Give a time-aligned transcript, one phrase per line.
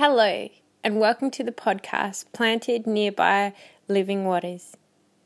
[0.00, 0.48] Hello,
[0.84, 3.52] and welcome to the podcast Planted Nearby
[3.88, 4.76] Living Waters.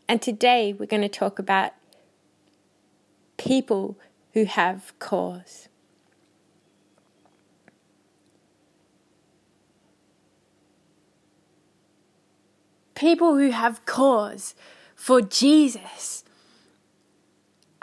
[0.09, 1.73] And today we're going to talk about
[3.37, 3.99] people
[4.33, 5.69] who have cause.
[12.95, 14.55] People who have cause
[14.95, 16.25] for Jesus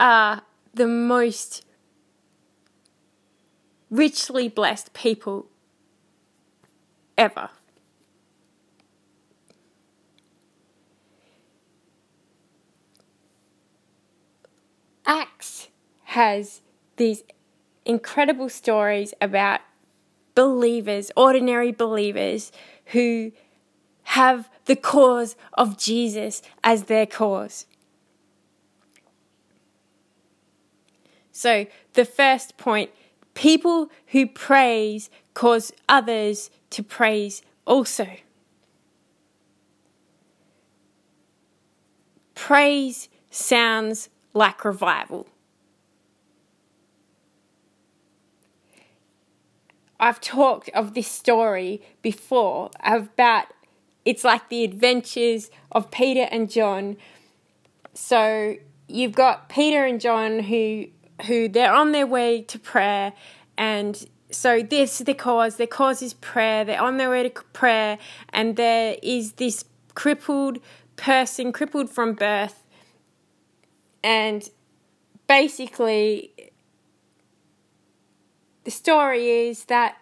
[0.00, 0.42] are
[0.74, 1.64] the most
[3.90, 5.49] richly blessed people
[7.20, 7.50] ever.
[15.06, 15.68] Acts
[16.04, 16.62] has
[16.96, 17.22] these
[17.84, 19.60] incredible stories about
[20.34, 22.52] believers, ordinary believers,
[22.86, 23.32] who
[24.04, 27.66] have the cause of Jesus as their cause.
[31.32, 32.90] So, the first point
[33.34, 38.08] people who praise cause others to praise also.
[42.34, 45.28] Praise sounds like revival.
[49.98, 53.48] I've talked of this story before about
[54.06, 56.96] it's like the adventures of Peter and John.
[57.92, 58.56] So
[58.88, 60.86] you've got Peter and John who
[61.26, 63.12] who they're on their way to prayer
[63.58, 65.56] and so this is the cause.
[65.56, 66.64] Their cause is prayer.
[66.64, 67.98] They're on their way to prayer,
[68.32, 69.64] and there is this
[69.94, 70.58] crippled
[70.96, 72.64] person, crippled from birth,
[74.02, 74.48] and
[75.26, 76.32] basically,
[78.64, 79.96] the story is that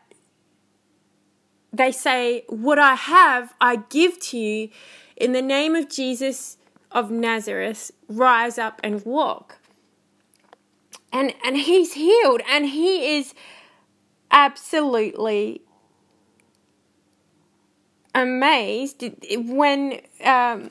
[1.73, 4.71] they say, "What I have, I give to you,
[5.17, 6.57] in the name of Jesus
[6.91, 7.91] of Nazareth.
[8.09, 9.59] Rise up and walk."
[11.13, 13.35] And and he's healed, and he is
[14.31, 15.63] absolutely
[18.15, 19.05] amazed
[19.47, 20.71] when um,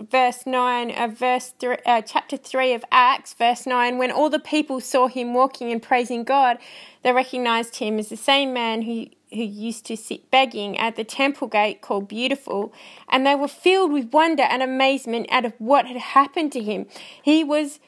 [0.00, 4.30] verse 9 of uh, verse three, uh, chapter 3 of acts verse 9 when all
[4.30, 6.56] the people saw him walking and praising god
[7.02, 11.04] they recognized him as the same man who who used to sit begging at the
[11.04, 12.72] temple gate called beautiful
[13.10, 16.86] and they were filled with wonder and amazement at what had happened to him.
[17.22, 17.80] He was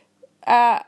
[0.47, 0.81] uh,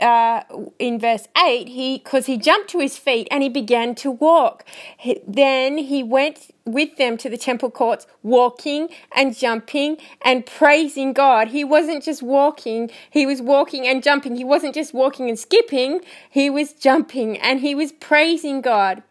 [0.00, 0.42] uh,
[0.78, 4.64] in verse 8, he because he jumped to his feet and he began to walk.
[4.96, 11.12] He, then he went with them to the temple courts, walking and jumping and praising
[11.12, 11.48] God.
[11.48, 14.36] He wasn't just walking, he was walking and jumping.
[14.36, 16.00] He wasn't just walking and skipping,
[16.30, 19.02] he was jumping and he was praising God.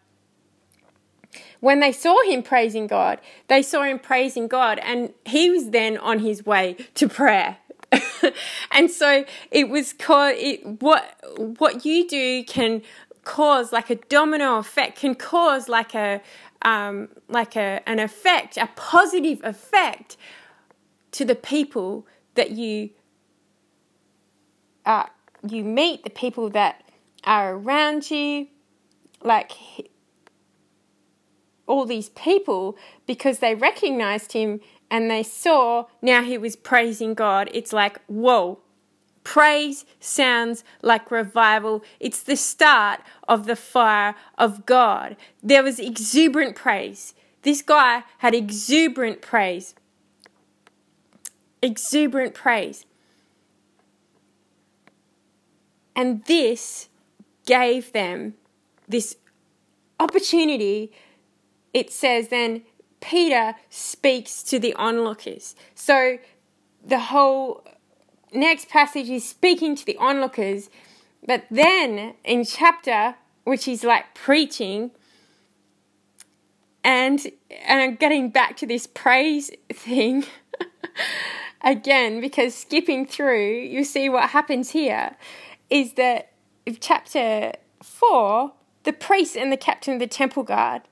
[1.60, 5.98] When they saw him praising God, they saw him praising God, and he was then
[5.98, 7.58] on his way to prayer.
[8.72, 12.82] and so it was called it, what what you do can
[13.24, 16.22] cause like a domino effect can cause like a
[16.62, 20.18] um, like a an effect a positive effect
[21.12, 22.06] to the people
[22.36, 22.90] that you
[24.86, 25.06] uh,
[25.48, 26.84] you meet the people that
[27.24, 28.48] are around you
[29.24, 29.52] like
[31.68, 34.60] all these people because they recognized him
[34.92, 38.60] and they saw now he was praising God, it's like, whoa,
[39.24, 41.84] praise sounds like revival.
[42.00, 45.16] It's the start of the fire of God.
[45.44, 47.14] There was exuberant praise.
[47.44, 49.76] This guy had exuberant praise.
[51.62, 52.86] Exuberant praise.
[55.96, 56.90] And this
[57.46, 58.36] gave them
[58.88, 59.18] this
[60.00, 60.92] opportunity.
[61.74, 62.64] It says then
[63.00, 65.56] Peter speaks to the onlookers.
[65.76, 66.18] So
[66.86, 67.64] the whole
[68.34, 70.70] next passage is speaking to the onlookers,
[71.26, 74.92] but then in chapter, which is like preaching,
[76.84, 77.26] and
[77.66, 80.26] and I'm getting back to this praise thing
[81.62, 85.16] again because skipping through, you see what happens here
[85.70, 86.32] is that
[86.80, 87.54] chapter
[87.84, 88.54] four,
[88.84, 90.84] the priest and the captain of the temple guard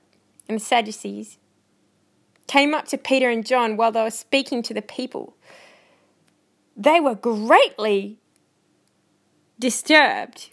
[0.48, 1.38] and the Sadducees
[2.48, 5.36] came up to Peter and John while they were speaking to the people.
[6.76, 8.18] They were greatly
[9.58, 10.50] disturbed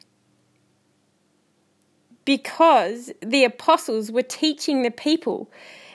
[2.25, 5.50] because the apostles were teaching the people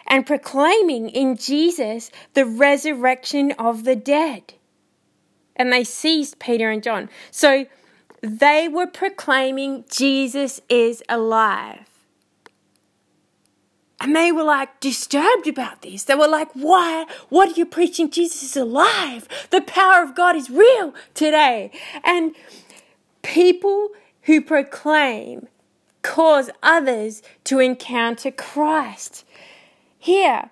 [0.06, 4.54] and proclaiming in Jesus the resurrection of the dead.
[5.56, 7.10] And they seized Peter and John.
[7.30, 7.66] So
[8.22, 11.89] they were proclaiming Jesus is alive.
[14.00, 16.04] And they were like disturbed about this.
[16.04, 17.04] They were like, why?
[17.28, 18.10] What are you preaching?
[18.10, 19.28] Jesus is alive.
[19.50, 21.70] The power of God is real today.
[22.02, 22.34] And
[23.22, 23.90] people
[24.22, 25.48] who proclaim
[26.00, 29.26] cause others to encounter Christ.
[29.98, 30.50] Here,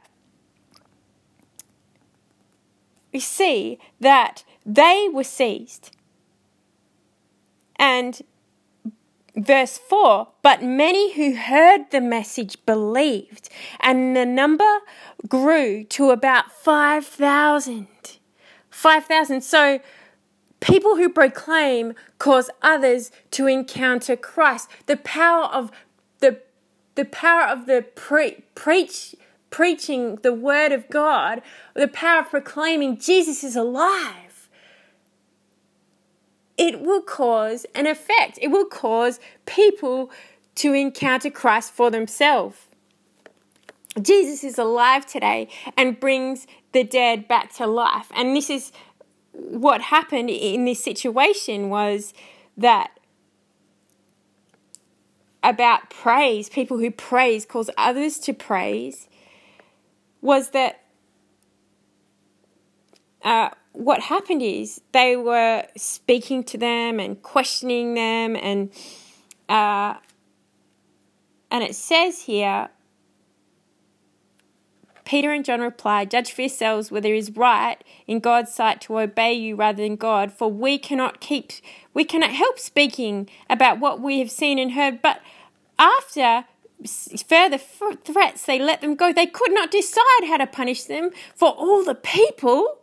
[3.15, 5.97] we see that they were seized.
[7.77, 8.21] And
[9.39, 13.49] verse 4 But many who heard the message believed,
[13.81, 14.79] and the number
[15.27, 17.89] grew to about 5,000.
[18.71, 19.41] 5,000.
[19.41, 19.81] So,
[20.61, 24.69] people who proclaim cause others to encounter Christ.
[24.87, 25.71] The power of
[26.21, 26.41] the,
[26.95, 29.15] the power of the pre- preach
[29.51, 31.43] preaching the word of God,
[31.75, 34.28] the power of proclaiming Jesus is alive,
[36.59, 38.39] it will cause an effect.
[38.43, 40.11] It will cause people
[40.57, 42.59] to encounter Christ for themselves.
[44.01, 48.11] Jesus is alive today and brings the dead back to life.
[48.15, 48.73] And this is
[49.33, 52.13] what happened in this situation was
[52.57, 52.91] that
[55.43, 59.09] about praise, people who praise cause others to praise
[60.21, 60.81] was that
[63.23, 68.71] uh, what happened is they were speaking to them and questioning them, and
[69.49, 69.95] uh,
[71.51, 72.71] and it says here.
[75.05, 78.99] Peter and John replied, Judge for yourselves whether it is right in God's sight to
[78.99, 81.51] obey you rather than God, for we cannot keep
[81.95, 85.23] we cannot help speaking about what we have seen and heard, but
[85.79, 86.45] after
[87.27, 89.13] further threats, they let them go.
[89.13, 92.79] They could not decide how to punish them, for all the people,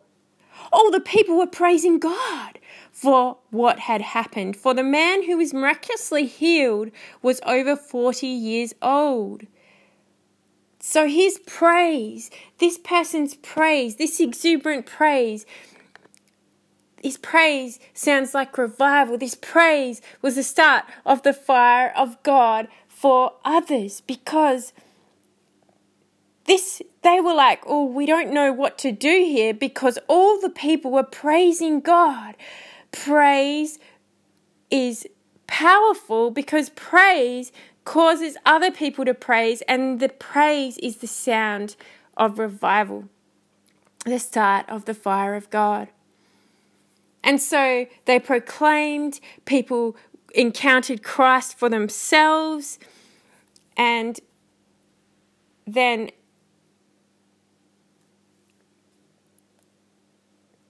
[0.71, 2.59] all the people were praising God
[2.91, 4.55] for what had happened.
[4.55, 6.91] For the man who was miraculously healed
[7.21, 9.43] was over 40 years old.
[10.79, 12.29] So his praise,
[12.59, 15.45] this person's praise, this exuberant praise,
[17.01, 19.17] his praise sounds like revival.
[19.17, 24.73] This praise was the start of the fire of God for others because
[26.45, 30.49] this they were like, "Oh, we don't know what to do here because all the
[30.49, 32.35] people were praising God."
[32.91, 33.79] Praise
[34.71, 35.07] is
[35.47, 37.51] powerful because praise
[37.83, 41.75] causes other people to praise and the praise is the sound
[42.17, 43.05] of revival.
[44.05, 45.89] The start of the fire of God.
[47.23, 49.95] And so they proclaimed, people
[50.33, 52.77] encountered Christ for themselves,
[53.75, 54.19] and
[55.65, 56.11] then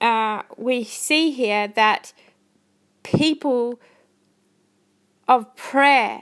[0.05, 2.13] uh, we see here that
[3.01, 3.79] people
[5.27, 6.21] of prayer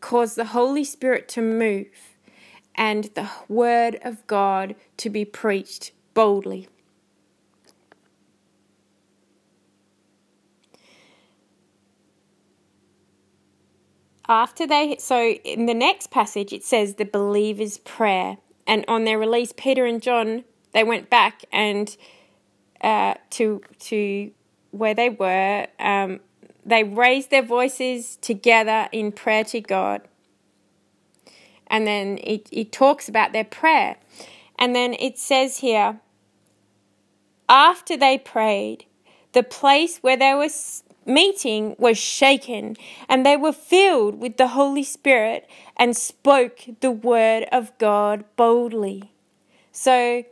[0.00, 1.86] cause the Holy Spirit to move
[2.74, 6.68] and the Word of God to be preached boldly.
[14.28, 18.38] after they so in the next passage it says the believer's prayer
[18.68, 21.96] and on their release peter and john they went back and
[22.82, 24.30] uh, to to
[24.70, 26.20] where they were um,
[26.64, 30.02] they raised their voices together in prayer to god
[31.66, 33.96] and then it, it talks about their prayer
[34.58, 36.00] and then it says here
[37.48, 38.84] after they prayed
[39.32, 40.48] the place where they were
[41.06, 42.76] meeting was shaken,
[43.08, 49.12] and they were filled with the Holy Spirit and spoke the word of God boldly.
[49.72, 50.24] So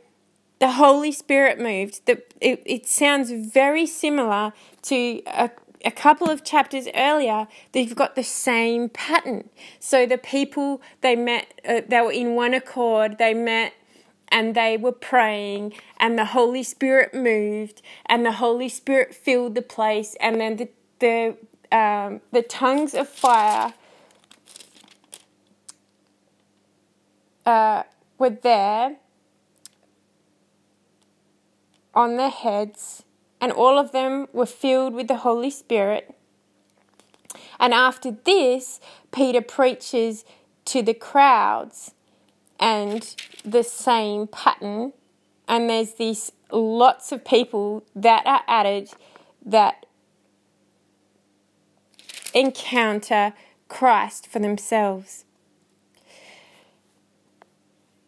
[0.61, 2.05] the Holy Spirit moved.
[2.05, 4.53] The, it, it sounds very similar
[4.83, 5.49] to a,
[5.83, 7.47] a couple of chapters earlier.
[7.71, 9.49] They've got the same pattern.
[9.79, 13.17] So the people they met, uh, they were in one accord.
[13.17, 13.73] They met
[14.27, 19.63] and they were praying and the Holy Spirit moved and the Holy Spirit filled the
[19.63, 21.35] place and then the the
[21.75, 23.73] um, the tongues of fire
[27.45, 27.83] uh,
[28.19, 28.97] were there
[31.93, 33.03] on their heads,
[33.39, 36.15] and all of them were filled with the Holy Spirit.
[37.59, 38.79] And after this,
[39.11, 40.25] Peter preaches
[40.65, 41.93] to the crowds
[42.59, 44.93] and the same pattern.
[45.47, 48.91] And there's these lots of people that are added
[49.45, 49.85] that
[52.33, 53.33] encounter
[53.67, 55.25] Christ for themselves.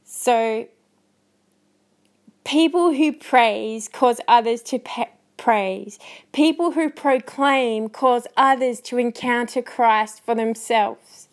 [0.03, 0.67] So,
[2.43, 4.79] people who praise cause others to
[5.37, 5.99] praise.
[6.31, 11.27] People who proclaim cause others to encounter Christ for themselves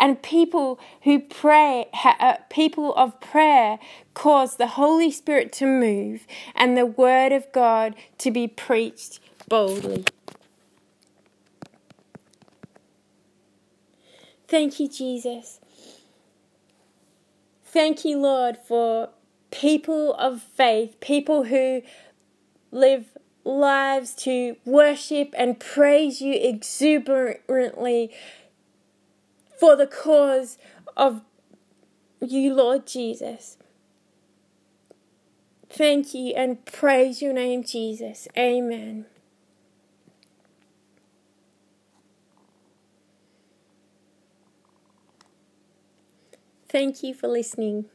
[0.00, 3.78] and people who pray, uh, people of prayer,
[4.14, 6.26] cause the Holy Spirit to move
[6.56, 10.06] and the Word of God to be preached boldly.
[14.48, 15.60] Thank you, Jesus.
[17.64, 19.10] Thank you, Lord, for
[19.50, 21.82] people of faith, people who
[22.70, 23.06] live
[23.44, 28.10] lives to worship and praise you exuberantly
[29.58, 30.58] for the cause
[30.96, 31.22] of
[32.20, 33.56] you, Lord Jesus.
[35.68, 38.28] Thank you and praise your name, Jesus.
[38.36, 39.06] Amen.
[46.68, 47.86] Thank you for listening.